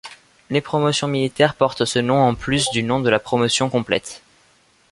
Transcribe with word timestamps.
Les 0.49 0.61
promotions 0.61 1.07
militaires 1.07 1.53
portent 1.53 1.85
ce 1.85 1.99
nom 1.99 2.17
en 2.23 2.33
plus 2.33 2.71
du 2.71 2.81
nom 2.81 3.01
de 3.01 3.09
la 3.11 3.19
promotion 3.19 3.69
complète. 3.69 4.23